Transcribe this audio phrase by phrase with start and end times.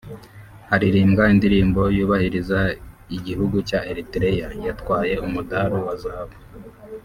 [0.69, 2.59] Haririmbwa indirimbo yubahiriza
[3.17, 6.37] igihugu ya Erythrea yatwaye Umudali wa Zahabu